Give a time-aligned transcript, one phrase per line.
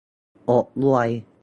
[0.49, 1.07] อดรวย